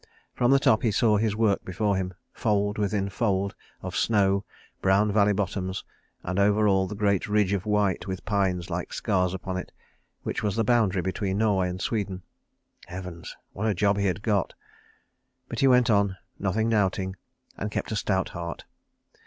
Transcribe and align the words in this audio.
From 0.33 0.49
the 0.49 0.57
top 0.57 0.81
he 0.81 0.89
saw 0.89 1.17
his 1.17 1.35
work 1.35 1.63
before 1.63 1.95
him, 1.95 2.15
fold 2.33 2.79
within 2.79 3.07
fold 3.07 3.53
of 3.83 3.95
snow, 3.95 4.43
brown 4.81 5.11
valley 5.11 5.31
bottoms, 5.31 5.83
and 6.23 6.39
over 6.39 6.67
all 6.67 6.87
the 6.87 6.95
great 6.95 7.27
ridge 7.29 7.53
of 7.53 7.67
white 7.67 8.07
with 8.07 8.25
pines 8.25 8.71
like 8.71 8.93
scars 8.93 9.31
upon 9.31 9.57
it, 9.57 9.71
which 10.23 10.41
was 10.41 10.55
the 10.55 10.63
boundary 10.63 11.03
between 11.03 11.37
Norway 11.37 11.69
and 11.69 11.79
Sweden. 11.83 12.23
Heavens! 12.87 13.37
What 13.53 13.67
a 13.67 13.75
job 13.75 13.99
he 13.99 14.07
had 14.07 14.23
got. 14.23 14.55
But 15.47 15.59
he 15.59 15.67
went 15.67 15.87
on, 15.91 16.17
nothing 16.39 16.67
doubting, 16.69 17.15
and 17.55 17.69
kept 17.69 17.91
a 17.91 17.95
stout 17.95 18.29
heart. 18.29 18.65